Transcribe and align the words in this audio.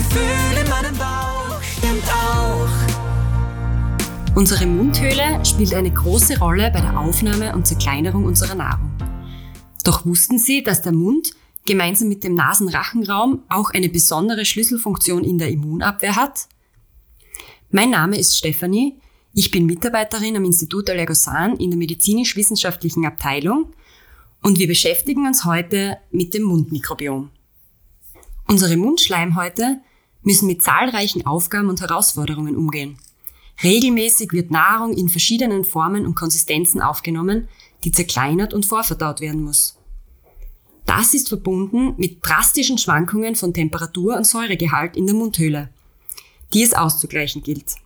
Gefühl 0.00 0.56
in 0.58 0.68
meinem 0.70 0.96
Bauch 0.96 1.60
stimmt 1.62 2.10
auch. 2.10 2.68
Unsere 4.34 4.64
Mundhöhle 4.64 5.44
spielt 5.44 5.74
eine 5.74 5.92
große 5.92 6.38
Rolle 6.38 6.70
bei 6.72 6.80
der 6.80 6.98
Aufnahme 6.98 7.54
und 7.54 7.66
Zerkleinerung 7.66 8.24
unserer 8.24 8.54
Nahrung. 8.54 8.90
Doch 9.84 10.06
wussten 10.06 10.38
Sie, 10.38 10.62
dass 10.62 10.80
der 10.80 10.92
Mund 10.92 11.32
gemeinsam 11.66 12.08
mit 12.08 12.24
dem 12.24 12.32
Nasenrachenraum 12.32 13.42
auch 13.50 13.72
eine 13.74 13.90
besondere 13.90 14.46
Schlüsselfunktion 14.46 15.22
in 15.22 15.36
der 15.36 15.50
Immunabwehr 15.50 16.16
hat? 16.16 16.48
Mein 17.70 17.90
Name 17.90 18.18
ist 18.18 18.38
Stefanie. 18.38 18.98
Ich 19.34 19.50
bin 19.50 19.66
Mitarbeiterin 19.66 20.34
am 20.34 20.46
Institut 20.46 20.88
Allergosan 20.88 21.58
in 21.58 21.72
der 21.72 21.78
medizinisch-wissenschaftlichen 21.78 23.04
Abteilung 23.04 23.74
und 24.40 24.58
wir 24.58 24.66
beschäftigen 24.66 25.26
uns 25.26 25.44
heute 25.44 25.98
mit 26.10 26.32
dem 26.32 26.44
Mundmikrobiom. 26.44 27.30
Unsere 28.48 28.78
Mundschleimhäute 28.78 29.82
müssen 30.22 30.46
mit 30.46 30.62
zahlreichen 30.62 31.26
Aufgaben 31.26 31.68
und 31.68 31.80
Herausforderungen 31.80 32.56
umgehen. 32.56 32.98
Regelmäßig 33.62 34.32
wird 34.32 34.50
Nahrung 34.50 34.96
in 34.96 35.08
verschiedenen 35.08 35.64
Formen 35.64 36.06
und 36.06 36.14
Konsistenzen 36.14 36.80
aufgenommen, 36.80 37.48
die 37.84 37.92
zerkleinert 37.92 38.54
und 38.54 38.66
vorverdaut 38.66 39.20
werden 39.20 39.42
muss. 39.42 39.76
Das 40.86 41.14
ist 41.14 41.28
verbunden 41.28 41.94
mit 41.98 42.18
drastischen 42.22 42.78
Schwankungen 42.78 43.36
von 43.36 43.54
Temperatur 43.54 44.16
und 44.16 44.26
Säuregehalt 44.26 44.96
in 44.96 45.06
der 45.06 45.14
Mundhöhle, 45.14 45.68
die 46.52 46.62
es 46.62 46.74
auszugleichen 46.74 47.42
gilt. 47.42 47.76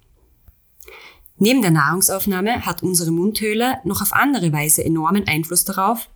Neben 1.37 1.63
der 1.63 1.73
Nahrungsaufnahme 1.73 2.65
hat 2.65 2.83
unsere 2.83 3.11
Mundhöhle 3.11 3.79
noch 3.85 4.01
auf 4.01 4.13
andere 4.13 4.53
Weise 4.53 4.85
enormen 4.85 5.27
Einfluss 5.27 5.65
darauf, 5.65 6.09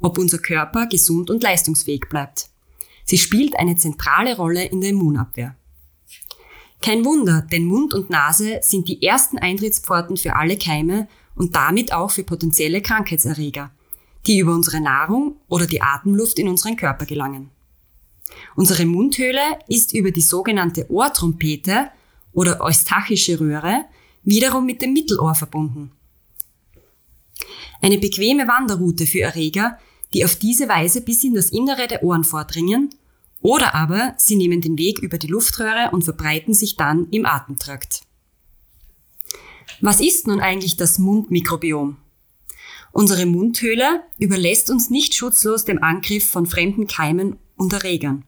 ob 0.00 0.18
unser 0.18 0.38
Körper 0.38 0.86
gesund 0.86 1.30
und 1.30 1.42
leistungsfähig 1.42 2.06
bleibt. 2.08 2.48
Sie 3.04 3.18
spielt 3.18 3.58
eine 3.58 3.76
zentrale 3.76 4.36
Rolle 4.36 4.64
in 4.64 4.80
der 4.80 4.90
Immunabwehr. 4.90 5.54
Kein 6.82 7.04
Wunder, 7.04 7.46
denn 7.50 7.64
Mund 7.64 7.94
und 7.94 8.10
Nase 8.10 8.58
sind 8.60 8.88
die 8.88 9.02
ersten 9.02 9.38
Eintrittspforten 9.38 10.16
für 10.16 10.34
alle 10.34 10.56
Keime 10.58 11.06
und 11.36 11.54
damit 11.54 11.92
auch 11.92 12.10
für 12.10 12.24
potenzielle 12.24 12.82
Krankheitserreger, 12.82 13.70
die 14.26 14.40
über 14.40 14.52
unsere 14.52 14.80
Nahrung 14.80 15.36
oder 15.48 15.66
die 15.66 15.80
Atemluft 15.80 16.40
in 16.40 16.48
unseren 16.48 16.76
Körper 16.76 17.06
gelangen. 17.06 17.50
Unsere 18.56 18.84
Mundhöhle 18.84 19.40
ist 19.68 19.94
über 19.94 20.10
die 20.10 20.22
sogenannte 20.22 20.90
Ohrtrompete 20.90 21.90
oder 22.32 22.60
eustachische 22.60 23.38
Röhre 23.38 23.84
wiederum 24.24 24.66
mit 24.66 24.82
dem 24.82 24.92
Mittelohr 24.92 25.36
verbunden. 25.36 25.92
Eine 27.80 27.98
bequeme 27.98 28.48
Wanderroute 28.48 29.06
für 29.06 29.20
Erreger, 29.20 29.78
die 30.12 30.24
auf 30.24 30.34
diese 30.34 30.68
Weise 30.68 31.00
bis 31.00 31.22
in 31.22 31.34
das 31.34 31.50
Innere 31.50 31.86
der 31.86 32.02
Ohren 32.02 32.24
vordringen, 32.24 32.90
oder 33.42 33.74
aber 33.74 34.14
sie 34.16 34.36
nehmen 34.36 34.60
den 34.60 34.78
Weg 34.78 35.00
über 35.00 35.18
die 35.18 35.26
Luftröhre 35.26 35.90
und 35.92 36.04
verbreiten 36.04 36.54
sich 36.54 36.76
dann 36.76 37.08
im 37.10 37.26
Atemtrakt. 37.26 38.02
Was 39.80 40.00
ist 40.00 40.26
nun 40.26 40.40
eigentlich 40.40 40.76
das 40.76 40.98
Mundmikrobiom? 40.98 41.96
Unsere 42.92 43.26
Mundhöhle 43.26 44.02
überlässt 44.18 44.70
uns 44.70 44.90
nicht 44.90 45.14
schutzlos 45.14 45.64
dem 45.64 45.82
Angriff 45.82 46.28
von 46.28 46.46
fremden 46.46 46.86
Keimen 46.86 47.36
und 47.56 47.72
Erregern, 47.72 48.24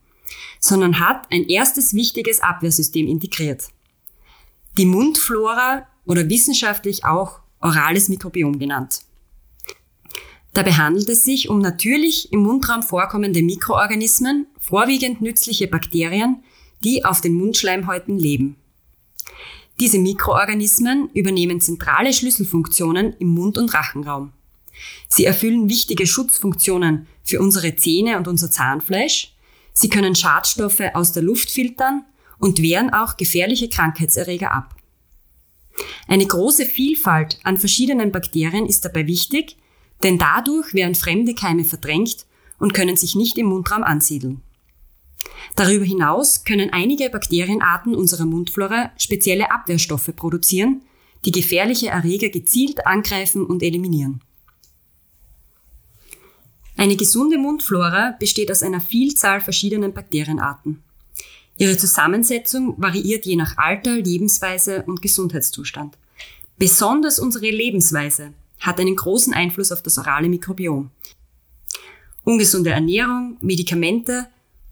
sondern 0.59 0.99
hat 0.99 1.31
ein 1.31 1.45
erstes 1.45 1.95
wichtiges 1.95 2.41
Abwehrsystem 2.41 3.07
integriert. 3.07 3.69
Die 4.77 4.87
Mundflora 4.87 5.87
oder 6.07 6.29
wissenschaftlich 6.29 7.05
auch 7.05 7.41
orales 7.61 8.09
Mikrobiom 8.09 8.59
genannt. 8.59 9.03
Dabei 10.55 10.73
handelt 10.73 11.09
es 11.09 11.25
sich 11.25 11.49
um 11.49 11.59
natürlich 11.59 12.33
im 12.33 12.41
Mundraum 12.41 12.85
vorkommende 12.85 13.43
Mikroorganismen, 13.43 14.47
vorwiegend 14.59 15.21
nützliche 15.21 15.67
Bakterien, 15.67 16.45
die 16.85 17.05
auf 17.05 17.21
den 17.21 17.35
Mundschleimhäuten 17.35 18.17
leben. 18.17 18.57
Diese 19.81 19.99
Mikroorganismen 19.99 21.11
übernehmen 21.13 21.61
zentrale 21.61 22.13
Schlüsselfunktionen 22.13 23.15
im 23.19 23.29
Mund- 23.29 23.59
und 23.59 23.75
Rachenraum. 23.75 24.33
Sie 25.09 25.25
erfüllen 25.25 25.69
wichtige 25.69 26.07
Schutzfunktionen 26.07 27.09
für 27.25 27.41
unsere 27.41 27.75
Zähne 27.75 28.17
und 28.17 28.29
unser 28.29 28.51
Zahnfleisch. 28.51 29.35
Sie 29.73 29.89
können 29.89 30.15
Schadstoffe 30.15 30.83
aus 30.95 31.11
der 31.11 31.25
Luft 31.25 31.51
filtern 31.51 32.05
und 32.39 32.63
wehren 32.63 32.93
auch 32.93 33.17
gefährliche 33.17 33.69
Krankheitserreger 33.69 34.53
ab. 34.53 34.77
Eine 36.07 36.27
große 36.27 36.67
Vielfalt 36.67 37.41
an 37.43 37.59
verschiedenen 37.59 38.13
Bakterien 38.13 38.67
ist 38.67 38.85
dabei 38.85 39.09
wichtig, 39.09 39.57
denn 40.05 40.19
dadurch 40.19 40.75
werden 40.75 40.95
fremde 40.95 41.35
Keime 41.35 41.65
verdrängt 41.65 42.27
und 42.59 42.75
können 42.75 42.97
sich 42.97 43.17
nicht 43.17 43.37
im 43.39 43.47
Mundraum 43.47 43.83
ansiedeln. 43.83 44.43
Darüber 45.57 45.85
hinaus 45.85 46.45
können 46.45 46.71
einige 46.73 47.09
Bakterienarten 47.11 47.95
unserer 47.95 48.27
Mundflora 48.27 48.93
spezielle 48.99 49.51
Abwehrstoffe 49.51 50.15
produzieren, 50.15 50.83
die 51.25 51.33
gefährliche 51.33 51.89
Erreger 51.89 52.29
gezielt 52.29 52.87
angreifen 52.87 53.45
und 53.45 53.63
eliminieren. 53.63 54.21
Eine 56.77 56.97
gesunde 56.97 57.39
Mundflora 57.39 58.15
besteht 58.19 58.51
aus 58.51 58.63
einer 58.63 58.81
Vielzahl 58.81 59.41
verschiedenen 59.41 59.95
Bakterienarten. 59.95 60.83
Ihre 61.57 61.77
Zusammensetzung 61.77 62.75
variiert 62.79 63.25
je 63.27 63.37
nach 63.37 63.57
Alter, 63.57 63.95
Lebensweise 63.95 64.83
und 64.83 65.01
Gesundheitszustand. 65.01 65.97
Besonders 66.59 67.21
unsere 67.21 67.49
Lebensweise 67.49 68.35
hat 68.61 68.81
einen 68.81 68.97
großen 68.97 69.35
Einfluss 69.35 69.73
auf 69.73 69.83
das 69.83 69.99
orale 69.99 70.29
Mikrobiom. 70.29 70.91
Ungesunde 72.25 72.71
Ernährung, 72.71 73.37
Medikamente 73.41 74.27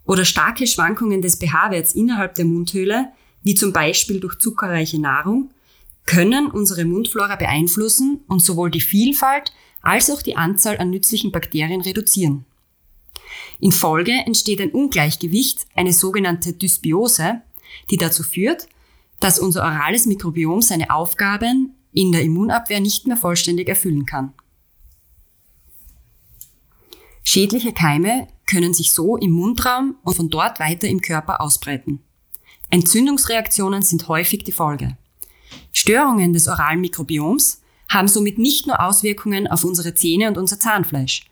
oder 0.04 0.24
starke 0.24 0.66
Schwankungen 0.66 1.22
des 1.22 1.36
pH-Werts 1.36 1.94
innerhalb 1.94 2.34
der 2.34 2.44
Mundhöhle, 2.44 3.12
wie 3.42 3.54
zum 3.54 3.72
Beispiel 3.72 4.20
durch 4.20 4.38
zuckerreiche 4.38 5.00
Nahrung, 5.00 5.50
können 6.06 6.50
unsere 6.50 6.84
Mundflora 6.84 7.36
beeinflussen 7.36 8.20
und 8.26 8.42
sowohl 8.42 8.70
die 8.70 8.80
Vielfalt 8.80 9.52
als 9.82 10.10
auch 10.10 10.22
die 10.22 10.36
Anzahl 10.36 10.78
an 10.78 10.90
nützlichen 10.90 11.32
Bakterien 11.32 11.80
reduzieren. 11.80 12.44
In 13.60 13.72
Folge 13.72 14.12
entsteht 14.12 14.60
ein 14.60 14.70
Ungleichgewicht, 14.70 15.66
eine 15.74 15.92
sogenannte 15.92 16.52
Dysbiose, 16.52 17.42
die 17.90 17.96
dazu 17.96 18.22
führt, 18.22 18.68
dass 19.20 19.38
unser 19.38 19.62
orales 19.62 20.06
Mikrobiom 20.06 20.62
seine 20.62 20.90
Aufgaben 20.90 21.74
in 21.92 22.12
der 22.12 22.22
Immunabwehr 22.22 22.80
nicht 22.80 23.06
mehr 23.06 23.16
vollständig 23.16 23.68
erfüllen 23.68 24.06
kann. 24.06 24.32
Schädliche 27.22 27.72
Keime 27.72 28.28
können 28.46 28.74
sich 28.74 28.92
so 28.92 29.16
im 29.16 29.30
Mundraum 29.30 29.96
und 30.02 30.14
von 30.14 30.28
dort 30.28 30.60
weiter 30.60 30.88
im 30.88 31.00
Körper 31.00 31.40
ausbreiten. 31.40 32.00
Entzündungsreaktionen 32.70 33.82
sind 33.82 34.08
häufig 34.08 34.44
die 34.44 34.52
Folge. 34.52 34.96
Störungen 35.72 36.32
des 36.32 36.48
oralen 36.48 36.80
Mikrobioms 36.80 37.62
haben 37.88 38.08
somit 38.08 38.38
nicht 38.38 38.66
nur 38.66 38.82
Auswirkungen 38.82 39.46
auf 39.46 39.64
unsere 39.64 39.94
Zähne 39.94 40.28
und 40.28 40.38
unser 40.38 40.58
Zahnfleisch, 40.58 41.26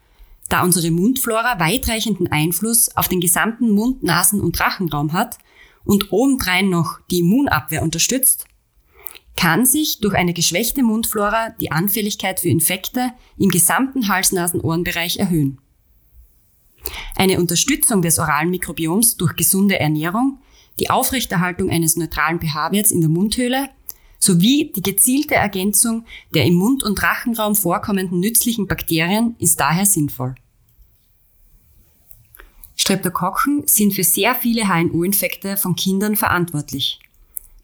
da 0.48 0.62
unsere 0.62 0.91
Mundflora 0.91 1.59
weitreichenden 1.59 2.31
Einfluss 2.31 2.94
auf 2.97 3.09
den 3.09 3.21
gesamten 3.21 3.71
Mund-, 3.71 4.03
Nasen- 4.03 4.41
und 4.41 4.59
Rachenraum 4.60 5.12
hat 5.12 5.38
und 5.84 6.12
obendrein 6.12 6.69
noch 6.69 7.00
die 7.10 7.21
Immunabwehr 7.21 7.82
unterstützt, 7.82 8.47
kann 9.41 9.65
sich 9.65 10.01
durch 10.01 10.15
eine 10.15 10.34
geschwächte 10.34 10.83
Mundflora 10.83 11.55
die 11.59 11.73
Anfälligkeit 11.73 12.41
für 12.41 12.51
Infekte 12.51 13.12
im 13.39 13.49
gesamten 13.49 14.06
Hals-Nasen-Ohrenbereich 14.06 15.17
erhöhen. 15.17 15.59
Eine 17.17 17.39
Unterstützung 17.39 18.03
des 18.03 18.19
oralen 18.19 18.51
Mikrobioms 18.51 19.17
durch 19.17 19.34
gesunde 19.37 19.81
Ernährung, 19.81 20.41
die 20.78 20.91
Aufrechterhaltung 20.91 21.71
eines 21.71 21.97
neutralen 21.97 22.39
pH-Werts 22.39 22.91
in 22.91 23.01
der 23.01 23.09
Mundhöhle 23.09 23.71
sowie 24.19 24.73
die 24.77 24.83
gezielte 24.83 25.37
Ergänzung 25.37 26.05
der 26.34 26.45
im 26.45 26.57
Mund- 26.57 26.83
und 26.83 27.03
Rachenraum 27.03 27.57
vorkommenden 27.57 28.21
nützlichen 28.21 28.66
Bakterien 28.66 29.37
ist 29.39 29.59
daher 29.59 29.87
sinnvoll. 29.87 30.34
Streptokokken 32.77 33.66
sind 33.66 33.95
für 33.95 34.04
sehr 34.04 34.34
viele 34.34 34.69
HNO-Infekte 34.69 35.57
von 35.57 35.77
Kindern 35.77 36.16
verantwortlich. 36.16 37.01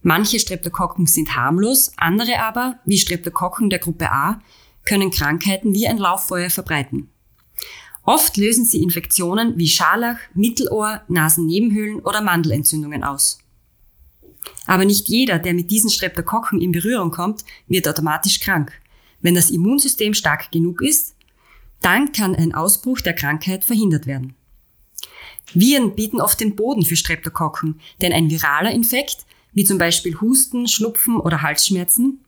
Manche 0.03 0.39
Streptokokken 0.39 1.07
sind 1.07 1.35
harmlos, 1.35 1.93
andere 1.97 2.41
aber, 2.41 2.79
wie 2.85 2.99
Streptokokken 2.99 3.71
der 3.71 3.79
Gruppe 3.79 4.11
A, 4.13 4.41
können 4.85 5.11
Krankheiten 5.11 5.75
wie 5.75 5.87
ein 5.89 5.99
Lauffeuer 5.99 6.51
verbreiten. 6.51 7.11
Oft 8.05 8.37
lösen 8.37 8.65
sie 8.65 8.83
Infektionen 8.83 9.59
wie 9.59 9.69
Scharlach, 9.69 10.19
Mittelohr, 10.33 11.03
Nasennebenhöhlen 11.09 11.99
oder 12.01 12.21
Mandelentzündungen 12.23 13.03
aus. 13.03 13.41
Aber 14.67 14.85
nicht 14.85 15.09
jeder, 15.09 15.41
der 15.41 15.55
mit 15.55 15.73
diesen 15.73 15.91
Streptokokken 15.91 16.61
in 16.61 16.71
Berührung 16.71 17.11
kommt, 17.11 17.45
wird 17.67 17.89
automatisch 17.89 18.39
krank. 18.39 18.73
Wenn 19.21 19.35
das 19.35 19.51
Immunsystem 19.51 20.15
stark 20.15 20.53
genug 20.53 20.83
ist, 20.83 21.17
dann 21.81 22.13
kann 22.13 22.37
ein 22.37 22.55
Ausbruch 22.55 23.01
der 23.01 23.15
Krankheit 23.15 23.65
verhindert 23.65 24.07
werden. 24.07 24.35
Viren 25.53 25.95
bieten 25.95 26.21
oft 26.21 26.41
den 26.41 26.57
Boden 26.57 26.85
für 26.85 26.97
Streptokokken, 26.97 27.81
denn 28.01 28.13
ein 28.13 28.31
viraler 28.31 28.71
Infekt 28.71 29.27
wie 29.57 29.65
zum 29.65 29.79
Beispiel 29.79 30.21
Husten, 30.21 30.69
Schnupfen 30.69 31.17
oder 31.17 31.41
Halsschmerzen, 31.41 32.21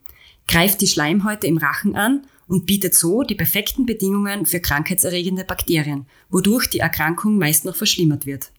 greift 0.48 0.80
die 0.80 0.86
Schleimhäute 0.86 1.46
im 1.46 1.58
Rachen 1.58 1.94
an 1.94 2.26
und 2.46 2.64
bietet 2.64 2.94
so 2.94 3.22
die 3.22 3.34
perfekten 3.34 3.84
Bedingungen 3.84 4.46
für 4.46 4.60
krankheitserregende 4.60 5.44
Bakterien, 5.44 6.06
wodurch 6.30 6.70
die 6.70 6.78
Erkrankung 6.78 7.36
meist 7.36 7.66
noch 7.66 7.76
verschlimmert 7.76 8.24
wird. 8.24 8.50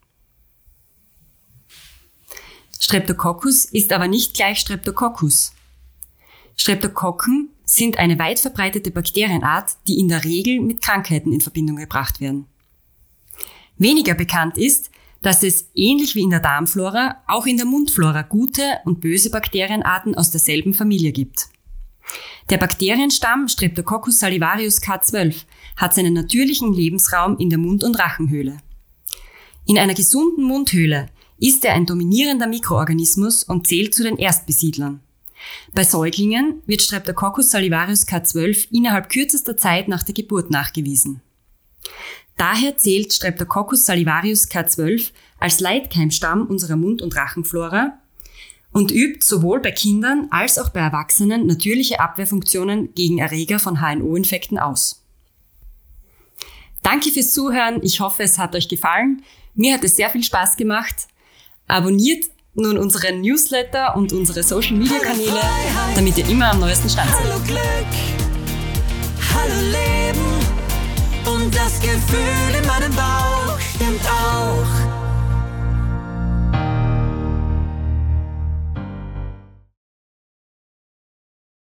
Streptococcus 2.79 3.65
ist 3.65 3.91
aber 3.91 4.07
nicht 4.07 4.35
gleich 4.35 4.59
Streptococcus. 4.59 5.53
Streptokokken 6.55 7.49
sind 7.65 7.97
eine 7.97 8.19
weit 8.19 8.39
verbreitete 8.39 8.91
Bakterienart, 8.91 9.77
die 9.87 9.97
in 9.97 10.09
der 10.09 10.23
Regel 10.23 10.59
mit 10.59 10.81
Krankheiten 10.81 11.33
in 11.33 11.41
Verbindung 11.41 11.77
gebracht 11.77 12.21
werden. 12.21 12.45
Weniger 13.79 14.13
bekannt 14.13 14.59
ist, 14.59 14.91
dass 15.21 15.43
es 15.43 15.69
ähnlich 15.75 16.15
wie 16.15 16.21
in 16.21 16.29
der 16.29 16.39
Darmflora 16.39 17.17
auch 17.27 17.45
in 17.45 17.57
der 17.57 17.65
Mundflora 17.65 18.21
gute 18.21 18.79
und 18.85 19.01
böse 19.01 19.29
Bakterienarten 19.29 20.15
aus 20.15 20.31
derselben 20.31 20.73
Familie 20.73 21.11
gibt. 21.11 21.47
Der 22.49 22.57
Bakterienstamm 22.57 23.47
Streptococcus 23.47 24.19
salivarius 24.19 24.81
K12 24.81 25.43
hat 25.77 25.93
seinen 25.93 26.13
natürlichen 26.13 26.73
Lebensraum 26.73 27.37
in 27.37 27.49
der 27.49 27.59
Mund- 27.59 27.83
und 27.83 27.99
Rachenhöhle. 27.99 28.57
In 29.65 29.77
einer 29.77 29.93
gesunden 29.93 30.43
Mundhöhle 30.43 31.09
ist 31.37 31.63
er 31.63 31.73
ein 31.73 31.85
dominierender 31.85 32.47
Mikroorganismus 32.47 33.43
und 33.43 33.67
zählt 33.67 33.93
zu 33.93 34.03
den 34.03 34.17
Erstbesiedlern. 34.17 35.01
Bei 35.73 35.83
Säuglingen 35.83 36.61
wird 36.65 36.81
Streptococcus 36.81 37.51
salivarius 37.51 38.07
K12 38.07 38.67
innerhalb 38.71 39.09
kürzester 39.09 39.55
Zeit 39.55 39.87
nach 39.87 40.03
der 40.03 40.15
Geburt 40.15 40.51
nachgewiesen. 40.51 41.21
Daher 42.39 42.77
zählt 42.77 43.11
Streptococcus 43.11 43.85
salivarius 43.85 44.49
K12 44.49 45.11
als 45.39 45.59
Leitkeimstamm 45.59 46.47
unserer 46.47 46.77
Mund- 46.77 47.01
und 47.01 47.13
Rachenflora 47.17 47.99
und 48.71 48.91
übt 48.91 49.25
sowohl 49.25 49.59
bei 49.59 49.71
Kindern 49.71 50.29
als 50.31 50.57
auch 50.57 50.69
bei 50.69 50.79
Erwachsenen 50.79 51.47
natürliche 51.47 51.99
Abwehrfunktionen 51.99 52.93
gegen 52.95 53.17
Erreger 53.17 53.59
von 53.59 53.81
HNO-Infekten 53.81 54.57
aus. 54.57 55.03
Danke 56.81 57.11
fürs 57.11 57.31
Zuhören. 57.31 57.83
Ich 57.83 57.99
hoffe, 57.99 58.23
es 58.23 58.37
hat 58.37 58.55
euch 58.55 58.69
gefallen. 58.69 59.21
Mir 59.53 59.73
hat 59.73 59.83
es 59.83 59.97
sehr 59.97 60.09
viel 60.09 60.23
Spaß 60.23 60.55
gemacht. 60.55 61.09
Abonniert 61.67 62.23
nun 62.53 62.77
unseren 62.77 63.19
Newsletter 63.19 63.97
und 63.97 64.13
unsere 64.13 64.43
Social 64.43 64.77
Media 64.77 64.99
Kanäle, 64.99 65.41
damit 65.93 66.17
ihr 66.17 66.29
immer 66.29 66.51
am 66.51 66.61
neuesten 66.61 66.87
Stand 66.89 67.11
seid. 67.11 68.18
Das 71.69 71.79
Gefühl 71.81 72.55
in 72.59 72.65
meinem 72.65 72.91
Bauch 72.95 73.59
stimmt 73.59 74.01
auch. 74.09 74.98